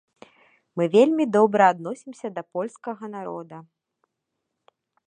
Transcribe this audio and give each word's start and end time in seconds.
Мы 0.79 0.83
вельмі 0.95 1.27
добра 1.37 1.63
адносімся 1.75 2.27
да 2.39 2.45
польскага 2.57 3.05
народа. 3.17 3.57